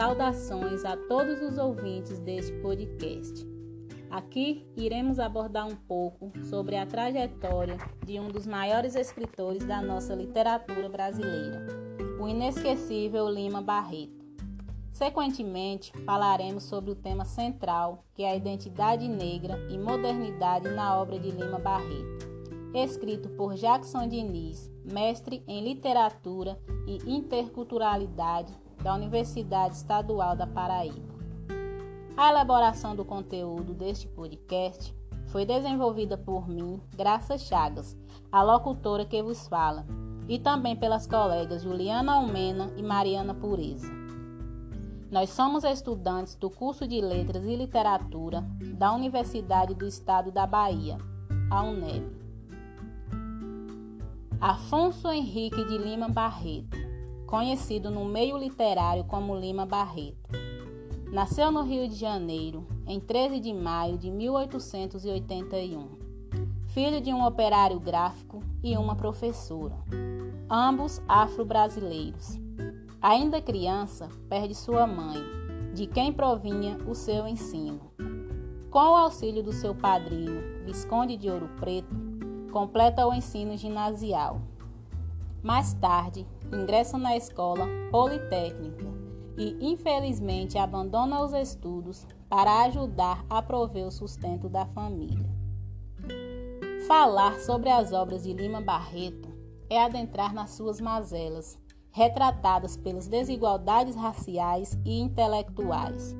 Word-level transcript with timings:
Saudações 0.00 0.82
a 0.82 0.96
todos 0.96 1.42
os 1.42 1.58
ouvintes 1.58 2.18
deste 2.20 2.50
podcast. 2.62 3.46
Aqui 4.10 4.66
iremos 4.74 5.18
abordar 5.18 5.66
um 5.66 5.76
pouco 5.76 6.32
sobre 6.44 6.74
a 6.74 6.86
trajetória 6.86 7.76
de 8.06 8.18
um 8.18 8.28
dos 8.28 8.46
maiores 8.46 8.94
escritores 8.94 9.62
da 9.62 9.82
nossa 9.82 10.14
literatura 10.14 10.88
brasileira, 10.88 11.66
o 12.18 12.26
inesquecível 12.26 13.28
Lima 13.28 13.60
Barreto. 13.60 14.24
Sequentemente, 14.90 15.92
falaremos 16.06 16.62
sobre 16.62 16.92
o 16.92 16.96
tema 16.96 17.26
central, 17.26 18.02
que 18.14 18.22
é 18.22 18.30
a 18.30 18.36
identidade 18.36 19.06
negra 19.06 19.58
e 19.68 19.76
modernidade 19.76 20.70
na 20.70 20.98
obra 20.98 21.18
de 21.18 21.30
Lima 21.30 21.58
Barreto, 21.58 22.26
escrito 22.74 23.28
por 23.28 23.52
Jackson 23.52 24.08
Diniz, 24.08 24.72
mestre 24.82 25.44
em 25.46 25.62
literatura 25.62 26.58
e 26.86 26.96
interculturalidade 27.06 28.50
da 28.82 28.94
Universidade 28.94 29.76
Estadual 29.76 30.34
da 30.34 30.46
Paraíba. 30.46 31.14
A 32.16 32.30
elaboração 32.30 32.94
do 32.94 33.04
conteúdo 33.04 33.72
deste 33.72 34.06
podcast 34.08 34.94
foi 35.26 35.46
desenvolvida 35.46 36.18
por 36.18 36.48
mim, 36.48 36.80
Graça 36.96 37.38
Chagas, 37.38 37.96
a 38.30 38.42
locutora 38.42 39.04
que 39.04 39.22
vos 39.22 39.46
fala, 39.46 39.86
e 40.28 40.38
também 40.38 40.76
pelas 40.76 41.06
colegas 41.06 41.62
Juliana 41.62 42.14
Almena 42.14 42.72
e 42.76 42.82
Mariana 42.82 43.34
Pureza. 43.34 43.90
Nós 45.10 45.30
somos 45.30 45.64
estudantes 45.64 46.36
do 46.36 46.48
curso 46.48 46.86
de 46.86 47.00
Letras 47.00 47.44
e 47.44 47.56
Literatura 47.56 48.44
da 48.76 48.92
Universidade 48.92 49.74
do 49.74 49.86
Estado 49.86 50.30
da 50.30 50.46
Bahia, 50.46 50.98
a 51.50 51.62
UNEB. 51.62 52.20
Afonso 54.40 55.08
Henrique 55.10 55.64
de 55.64 55.76
Lima 55.76 56.08
Barreto, 56.08 56.78
conhecido 57.30 57.92
no 57.92 58.04
meio 58.04 58.36
literário 58.36 59.04
como 59.04 59.36
Lima 59.36 59.64
Barreto, 59.64 60.28
nasceu 61.12 61.52
no 61.52 61.62
Rio 61.62 61.88
de 61.88 61.94
Janeiro 61.94 62.66
em 62.88 62.98
13 62.98 63.38
de 63.38 63.54
maio 63.54 63.96
de 63.96 64.10
1881, 64.10 65.88
filho 66.66 67.00
de 67.00 67.14
um 67.14 67.24
operário 67.24 67.78
gráfico 67.78 68.42
e 68.64 68.76
uma 68.76 68.96
professora, 68.96 69.76
ambos 70.50 71.00
afro-brasileiros. 71.06 72.36
Ainda 73.00 73.40
criança, 73.40 74.08
perde 74.28 74.54
sua 74.54 74.84
mãe, 74.84 75.22
de 75.72 75.86
quem 75.86 76.12
provinha 76.12 76.78
o 76.88 76.96
seu 76.96 77.28
ensino. 77.28 77.92
Com 78.72 78.80
o 78.80 78.96
auxílio 78.96 79.42
do 79.42 79.52
seu 79.52 79.72
padrinho, 79.72 80.64
Visconde 80.64 81.16
de 81.16 81.30
Ouro 81.30 81.48
Preto, 81.60 81.94
completa 82.50 83.06
o 83.06 83.14
ensino 83.14 83.56
ginasial. 83.56 84.40
Mais 85.42 85.72
tarde, 85.74 86.26
ingressa 86.52 86.98
na 86.98 87.16
escola 87.16 87.66
politécnica 87.90 88.86
e, 89.36 89.56
infelizmente, 89.60 90.58
abandona 90.58 91.22
os 91.22 91.32
estudos 91.32 92.06
para 92.28 92.62
ajudar 92.64 93.24
a 93.28 93.40
prover 93.40 93.86
o 93.86 93.90
sustento 93.90 94.48
da 94.48 94.66
família. 94.66 95.28
Falar 96.86 97.38
sobre 97.40 97.70
as 97.70 97.92
obras 97.92 98.24
de 98.24 98.32
Lima 98.32 98.60
Barreto 98.60 99.28
é 99.68 99.80
adentrar 99.80 100.34
nas 100.34 100.50
suas 100.50 100.80
mazelas, 100.80 101.58
retratadas 101.92 102.76
pelas 102.76 103.06
desigualdades 103.06 103.94
raciais 103.94 104.78
e 104.84 105.00
intelectuais. 105.00 106.14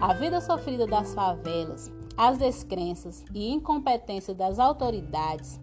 A 0.00 0.12
vida 0.14 0.40
sofrida 0.40 0.86
das 0.86 1.14
favelas 1.14 1.90
as 2.18 2.36
descrenças 2.36 3.24
e 3.32 3.48
incompetência 3.48 4.34
das 4.34 4.58
autoridades 4.58 5.60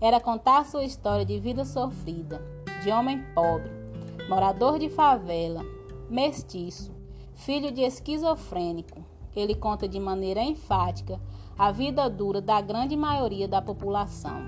era 0.00 0.18
contar 0.18 0.64
sua 0.64 0.82
história 0.82 1.22
de 1.22 1.38
vida 1.38 1.66
sofrida, 1.66 2.40
de 2.82 2.90
homem 2.90 3.22
pobre, 3.34 3.70
morador 4.28 4.78
de 4.78 4.88
favela, 4.88 5.64
mestiço, 6.08 6.92
filho 7.34 7.72
de 7.72 7.82
esquizofrênico. 7.82 9.04
Ele 9.34 9.54
conta 9.54 9.88
de 9.88 9.98
maneira 9.98 10.42
enfática 10.42 11.20
a 11.58 11.72
vida 11.72 12.08
dura 12.08 12.40
da 12.40 12.60
grande 12.60 12.96
maioria 12.96 13.48
da 13.48 13.60
população. 13.60 14.42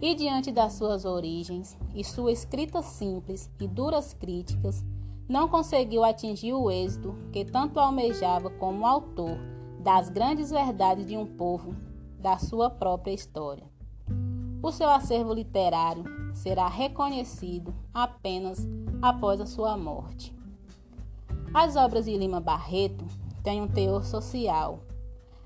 E 0.00 0.14
diante 0.14 0.52
das 0.52 0.74
suas 0.74 1.04
origens 1.04 1.76
e 1.94 2.04
sua 2.04 2.32
escrita 2.32 2.82
simples 2.82 3.50
e 3.60 3.66
duras 3.66 4.12
críticas, 4.12 4.84
não 5.28 5.48
conseguiu 5.48 6.04
atingir 6.04 6.52
o 6.52 6.70
êxito 6.70 7.14
que 7.32 7.44
tanto 7.44 7.78
almejava 7.78 8.50
como 8.50 8.86
autor 8.86 9.38
das 9.80 10.08
grandes 10.08 10.50
verdades 10.50 11.06
de 11.06 11.16
um 11.16 11.26
povo, 11.26 11.74
da 12.18 12.38
sua 12.38 12.70
própria 12.70 13.12
história. 13.12 13.64
O 14.62 14.72
seu 14.72 14.88
acervo 14.88 15.32
literário 15.32 16.17
será 16.34 16.68
reconhecido 16.68 17.74
apenas 17.92 18.66
após 19.02 19.40
a 19.40 19.46
sua 19.46 19.76
morte. 19.76 20.34
As 21.52 21.76
obras 21.76 22.04
de 22.04 22.16
Lima 22.16 22.40
Barreto 22.40 23.04
têm 23.42 23.62
um 23.62 23.68
teor 23.68 24.04
social, 24.04 24.80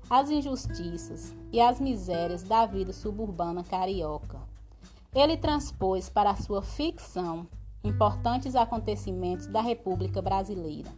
as 0.09 0.29
injustiças 0.29 1.35
e 1.51 1.61
as 1.61 1.79
misérias 1.79 2.43
da 2.43 2.65
vida 2.65 2.91
suburbana 2.91 3.63
carioca. 3.63 4.39
Ele 5.15 5.37
transpôs 5.37 6.09
para 6.09 6.31
a 6.31 6.35
sua 6.35 6.61
ficção 6.61 7.47
importantes 7.83 8.55
acontecimentos 8.55 9.47
da 9.47 9.61
República 9.61 10.21
Brasileira. 10.21 10.89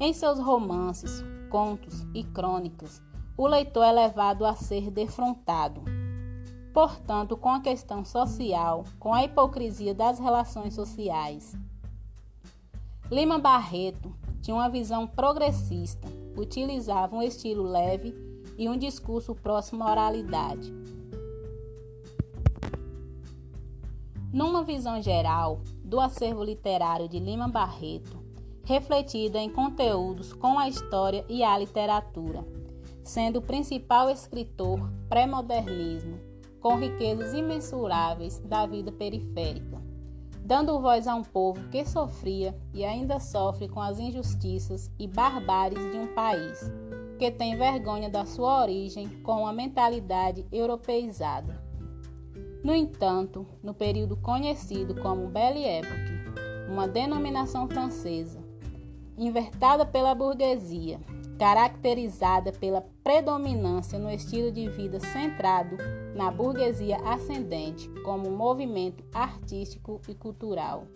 Em 0.00 0.12
seus 0.12 0.38
romances, 0.38 1.22
contos 1.50 2.06
e 2.14 2.24
crônicas, 2.24 3.00
o 3.36 3.46
leitor 3.46 3.84
é 3.84 3.92
levado 3.92 4.44
a 4.44 4.54
ser 4.54 4.90
defrontado, 4.90 5.82
portanto, 6.74 7.36
com 7.36 7.50
a 7.50 7.60
questão 7.60 8.04
social, 8.04 8.84
com 8.98 9.14
a 9.14 9.22
hipocrisia 9.22 9.94
das 9.94 10.18
relações 10.18 10.74
sociais. 10.74 11.56
Lima 13.08 13.38
Barreto 13.38 14.12
tinha 14.42 14.56
uma 14.56 14.68
visão 14.68 15.06
progressista, 15.06 16.08
utilizava 16.36 17.14
um 17.14 17.22
estilo 17.22 17.62
leve 17.62 18.12
e 18.58 18.68
um 18.68 18.76
discurso 18.76 19.36
próximo 19.36 19.84
à 19.84 19.92
oralidade. 19.92 20.74
Numa 24.32 24.64
visão 24.64 25.00
geral 25.00 25.60
do 25.84 26.00
acervo 26.00 26.42
literário 26.42 27.08
de 27.08 27.20
Lima 27.20 27.46
Barreto, 27.46 28.18
refletida 28.64 29.38
em 29.38 29.48
conteúdos 29.48 30.32
com 30.32 30.58
a 30.58 30.68
história 30.68 31.24
e 31.28 31.44
a 31.44 31.56
literatura, 31.56 32.44
sendo 33.04 33.38
o 33.38 33.42
principal 33.42 34.10
escritor 34.10 34.90
pré-modernismo, 35.08 36.33
com 36.64 36.76
riquezas 36.76 37.34
imensuráveis 37.34 38.38
da 38.38 38.64
vida 38.64 38.90
periférica, 38.90 39.82
dando 40.40 40.80
voz 40.80 41.06
a 41.06 41.14
um 41.14 41.22
povo 41.22 41.68
que 41.68 41.84
sofria 41.84 42.58
e 42.72 42.82
ainda 42.82 43.20
sofre 43.20 43.68
com 43.68 43.82
as 43.82 43.98
injustiças 43.98 44.90
e 44.98 45.06
barbáries 45.06 45.92
de 45.92 45.98
um 45.98 46.06
país 46.14 46.72
que 47.18 47.30
tem 47.30 47.54
vergonha 47.54 48.08
da 48.08 48.24
sua 48.24 48.62
origem 48.62 49.06
com 49.22 49.42
uma 49.42 49.52
mentalidade 49.52 50.46
europeizada. 50.50 51.62
No 52.64 52.74
entanto, 52.74 53.46
no 53.62 53.74
período 53.74 54.16
conhecido 54.16 54.94
como 55.02 55.28
Belle 55.28 55.64
Époque, 55.64 56.14
uma 56.70 56.88
denominação 56.88 57.68
francesa, 57.68 58.38
invertada 59.18 59.84
pela 59.84 60.14
burguesia, 60.14 60.98
caracterizada 61.38 62.52
pela 62.52 62.80
predominância 63.02 63.98
no 63.98 64.10
estilo 64.10 64.50
de 64.50 64.66
vida 64.70 64.98
centrado 64.98 65.76
na 66.14 66.30
burguesia 66.30 66.96
ascendente 67.04 67.88
como 68.04 68.30
movimento 68.30 69.04
artístico 69.12 70.00
e 70.08 70.14
cultural. 70.14 70.86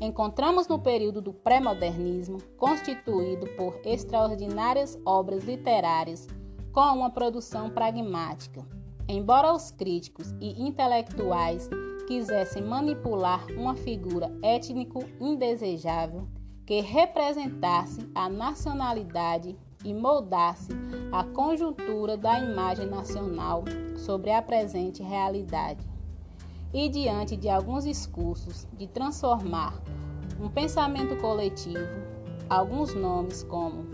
Encontramos 0.00 0.66
no 0.66 0.78
período 0.78 1.20
do 1.20 1.32
pré-modernismo, 1.32 2.38
constituído 2.56 3.46
por 3.56 3.78
extraordinárias 3.84 4.98
obras 5.04 5.44
literárias 5.44 6.26
com 6.72 6.80
uma 6.80 7.10
produção 7.10 7.68
pragmática. 7.68 8.66
Embora 9.06 9.52
os 9.52 9.70
críticos 9.70 10.32
e 10.40 10.62
intelectuais 10.62 11.68
quisessem 12.06 12.62
manipular 12.62 13.44
uma 13.56 13.74
figura 13.74 14.32
étnico 14.42 15.04
indesejável, 15.20 16.26
que 16.64 16.80
representasse 16.80 18.08
a 18.14 18.28
nacionalidade 18.28 19.56
e 19.84 19.94
moldasse 19.94 20.72
a 21.12 21.24
conjuntura 21.24 22.16
da 22.16 22.38
imagem 22.38 22.86
nacional 22.86 23.64
sobre 23.96 24.30
a 24.32 24.42
presente 24.42 25.02
realidade. 25.02 25.88
E 26.72 26.88
diante 26.88 27.36
de 27.36 27.48
alguns 27.48 27.84
discursos 27.84 28.66
de 28.72 28.86
transformar 28.86 29.80
um 30.40 30.48
pensamento 30.48 31.16
coletivo, 31.16 31.88
alguns 32.48 32.94
nomes 32.94 33.42
como 33.42 33.86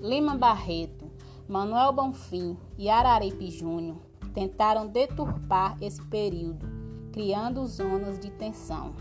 Lima 0.00 0.36
Barreto, 0.36 1.10
Manuel 1.48 1.92
Bonfim 1.92 2.56
e 2.78 2.88
Araripe 2.88 3.50
Júnior 3.50 3.96
tentaram 4.32 4.86
deturpar 4.86 5.76
esse 5.80 6.00
período, 6.02 6.66
criando 7.12 7.66
zonas 7.66 8.18
de 8.18 8.30
tensão 8.30 8.94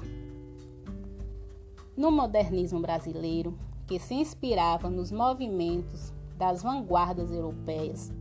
no 2.00 2.10
modernismo 2.10 2.80
brasileiro, 2.80 3.60
que 3.90 3.98
se 3.98 4.14
inspirava 4.14 4.88
nos 4.88 5.12
movimentos 5.12 6.14
das 6.38 6.62
vanguardas 6.62 7.32
europeias, 7.32 8.14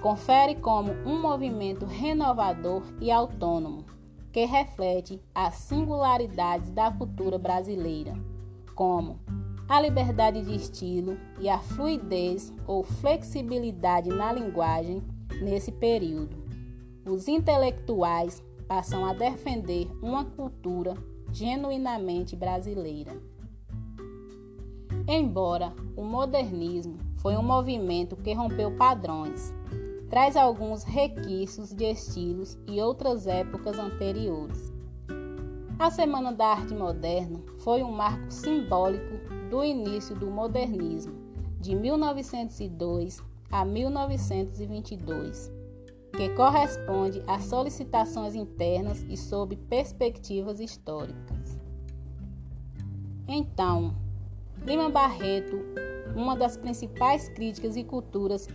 confere 0.00 0.54
como 0.54 0.92
um 1.04 1.20
movimento 1.20 1.84
renovador 1.84 2.84
e 3.00 3.10
autônomo, 3.10 3.84
que 4.32 4.44
reflete 4.44 5.20
as 5.34 5.54
singularidades 5.54 6.70
da 6.70 6.92
cultura 6.92 7.36
brasileira, 7.36 8.14
como 8.76 9.18
a 9.68 9.80
liberdade 9.80 10.40
de 10.40 10.54
estilo 10.54 11.18
e 11.40 11.48
a 11.48 11.58
fluidez 11.58 12.54
ou 12.64 12.84
flexibilidade 12.84 14.10
na 14.10 14.32
linguagem 14.32 15.02
nesse 15.42 15.72
período. 15.72 16.36
Os 17.04 17.26
intelectuais 17.26 18.40
passam 18.68 19.04
a 19.04 19.12
defender 19.12 19.90
uma 20.00 20.24
cultura 20.24 20.94
genuinamente 21.32 22.36
brasileira. 22.36 23.20
Embora 25.10 25.72
o 25.96 26.04
modernismo 26.04 26.98
foi 27.16 27.34
um 27.34 27.42
movimento 27.42 28.14
que 28.14 28.34
rompeu 28.34 28.76
padrões, 28.76 29.54
traz 30.10 30.36
alguns 30.36 30.84
requisitos 30.84 31.72
de 31.72 31.86
estilos 31.86 32.58
e 32.66 32.78
outras 32.78 33.26
épocas 33.26 33.78
anteriores. 33.78 34.70
A 35.78 35.90
Semana 35.90 36.30
da 36.30 36.48
Arte 36.48 36.74
Moderna 36.74 37.40
foi 37.60 37.82
um 37.82 37.90
marco 37.90 38.30
simbólico 38.30 39.16
do 39.48 39.64
início 39.64 40.14
do 40.14 40.26
modernismo, 40.26 41.14
de 41.58 41.74
1902 41.74 43.22
a 43.50 43.64
1922, 43.64 45.50
que 46.18 46.28
corresponde 46.34 47.22
a 47.26 47.40
solicitações 47.40 48.34
internas 48.34 49.02
e 49.08 49.16
sob 49.16 49.56
perspectivas 49.56 50.60
históricas. 50.60 51.58
Então, 53.26 53.94
Lima 54.68 54.90
Barreto, 54.90 55.58
uma 56.14 56.36
das 56.36 56.54
principais 56.54 57.26
críticas 57.30 57.74
e 57.74 57.82
culturas 57.82 58.46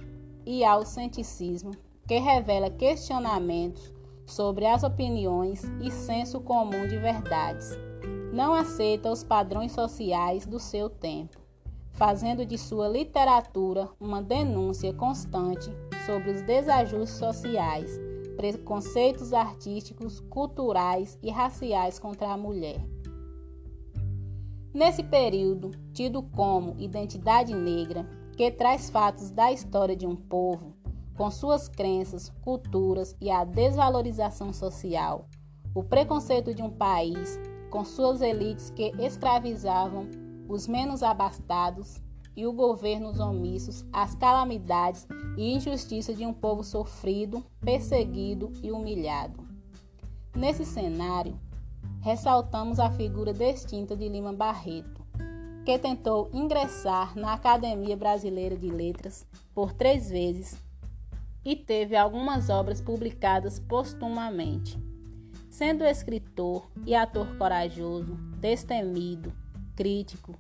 e 0.46 0.64
ao 0.64 0.86
cienticismo, 0.86 1.72
que 2.08 2.20
revela 2.20 2.70
questionamentos 2.70 3.92
sobre 4.24 4.68
as 4.68 4.84
opiniões 4.84 5.64
e 5.82 5.90
senso 5.90 6.40
comum 6.40 6.88
de 6.88 7.00
verdades. 7.00 7.72
Não 8.32 8.54
aceita 8.54 9.12
os 9.12 9.24
padrões 9.24 9.72
sociais 9.72 10.46
do 10.46 10.60
seu 10.60 10.88
tempo, 10.88 11.40
fazendo 11.94 12.46
de 12.46 12.60
sua 12.60 12.88
literatura 12.88 13.90
uma 14.00 14.22
denúncia 14.22 14.94
constante 14.94 15.72
sobre 16.06 16.30
os 16.30 16.44
desajustes 16.44 17.18
sociais, 17.18 18.00
preconceitos 18.38 19.34
artísticos, 19.34 20.20
culturais 20.20 21.18
e 21.24 21.32
raciais 21.32 21.98
contra 21.98 22.28
a 22.28 22.38
mulher. 22.38 22.93
Nesse 24.74 25.04
período, 25.04 25.70
tido 25.94 26.24
como 26.24 26.76
identidade 26.80 27.54
negra, 27.54 28.10
que 28.36 28.50
traz 28.50 28.90
fatos 28.90 29.30
da 29.30 29.52
história 29.52 29.96
de 29.96 30.08
um 30.08 30.16
povo, 30.16 30.74
com 31.16 31.30
suas 31.30 31.70
crenças, 31.70 32.30
culturas 32.42 33.16
e 33.22 33.30
a 33.30 33.44
desvalorização 33.44 34.52
social, 34.52 35.28
o 35.76 35.84
preconceito 35.84 36.56
de 36.56 36.64
um 36.64 36.72
país, 36.72 37.40
com 37.70 37.86
suas 37.86 38.20
elites 38.20 38.72
que 38.72 38.92
escravizavam 39.00 40.10
os 40.50 40.68
menos 40.68 41.04
abastados 41.04 42.02
e 42.36 42.48
os 42.48 42.56
governos 42.56 43.20
omissos 43.20 43.86
às 43.94 44.16
calamidades 44.16 45.08
e 45.38 45.54
injustiça 45.54 46.16
de 46.16 46.26
um 46.26 46.34
povo 46.34 46.64
sofrido, 46.64 47.46
perseguido 47.62 48.52
e 48.64 48.72
humilhado. 48.72 49.40
Nesse 50.36 50.66
cenário, 50.66 51.40
ressaltamos 52.04 52.82
a 52.82 52.92
figura 52.92 53.34
distinta 53.34 53.96
de 53.96 54.10
Lima 54.10 54.34
Barreto, 54.34 55.02
que 55.66 55.80
tentou 55.80 56.30
ingressar 56.34 57.18
na 57.18 57.32
Academia 57.32 57.96
Brasileira 57.96 58.58
de 58.58 58.68
Letras 58.70 59.26
por 59.56 59.72
três 59.72 60.10
vezes 60.10 60.62
e 61.46 61.56
teve 61.56 61.96
algumas 61.96 62.50
obras 62.50 62.82
publicadas 62.82 63.58
postumamente. 63.58 64.78
Sendo 65.50 65.86
escritor 65.86 66.70
e 66.86 66.94
ator 66.94 67.38
corajoso, 67.38 68.16
destemido, 68.38 69.32
crítico, 69.74 70.36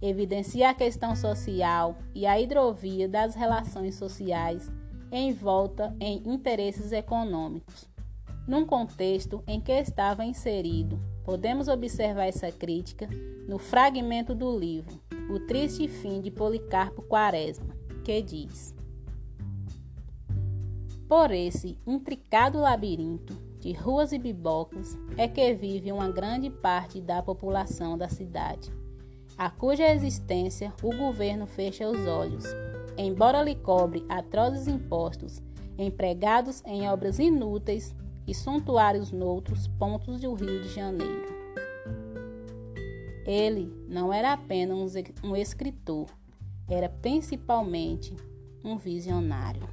evidencia 0.00 0.70
a 0.70 0.74
questão 0.74 1.16
social 1.16 1.98
e 2.14 2.26
a 2.26 2.38
hidrovia 2.38 3.08
das 3.08 3.34
relações 3.34 3.96
sociais 3.96 4.70
em 5.10 5.32
volta 5.32 5.92
em 5.98 6.22
interesses 6.32 6.92
econômicos. 6.92 7.87
Num 8.48 8.64
contexto 8.64 9.44
em 9.46 9.60
que 9.60 9.72
estava 9.72 10.24
inserido, 10.24 10.98
podemos 11.22 11.68
observar 11.68 12.24
essa 12.24 12.50
crítica 12.50 13.08
no 13.46 13.58
fragmento 13.58 14.34
do 14.34 14.58
livro 14.58 14.98
O 15.30 15.38
Triste 15.38 15.86
Fim 15.86 16.20
de 16.20 16.30
Policarpo 16.30 17.02
Quaresma, 17.02 17.76
que 18.02 18.22
diz: 18.22 18.74
Por 21.06 21.30
esse 21.30 21.78
intricado 21.86 22.58
labirinto 22.58 23.34
de 23.60 23.72
ruas 23.72 24.12
e 24.12 24.18
bibocas 24.18 24.96
é 25.16 25.28
que 25.28 25.52
vive 25.52 25.92
uma 25.92 26.08
grande 26.08 26.48
parte 26.48 27.00
da 27.00 27.22
população 27.22 27.98
da 27.98 28.08
cidade 28.08 28.72
a 29.38 29.48
cuja 29.48 29.88
existência 29.88 30.74
o 30.82 30.92
governo 30.96 31.46
fecha 31.46 31.88
os 31.88 32.08
olhos, 32.08 32.44
embora 32.96 33.40
lhe 33.40 33.54
cobre 33.54 34.04
atrozes 34.08 34.66
impostos 34.66 35.40
empregados 35.78 36.60
em 36.66 36.90
obras 36.90 37.20
inúteis 37.20 37.94
e 38.28 38.34
suntuários 38.34 39.10
noutros 39.10 39.66
pontos 39.66 40.20
do 40.20 40.34
Rio 40.34 40.60
de 40.60 40.68
Janeiro. 40.68 41.34
Ele 43.24 43.72
não 43.88 44.12
era 44.12 44.34
apenas 44.34 44.94
um 45.24 45.34
escritor, 45.34 46.06
era 46.68 46.90
principalmente 46.90 48.14
um 48.62 48.76
visionário. 48.76 49.66